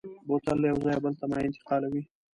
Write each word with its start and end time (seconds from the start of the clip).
بوتل 0.27 0.57
له 0.61 0.67
یو 0.71 0.77
ځایه 0.83 0.99
بل 1.03 1.13
ته 1.19 1.25
مایع 1.31 1.45
انتقالوي. 1.49 2.03